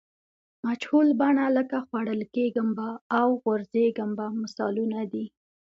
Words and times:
مجهول 0.65 1.07
بڼه 1.21 1.45
لکه 1.57 1.77
خوړل 1.87 2.21
کیږم 2.35 2.67
به 2.77 2.89
او 3.19 3.27
غورځېږم 3.43 4.09
به 4.17 4.25
مثالونه 4.41 4.99
دي. 5.11 5.25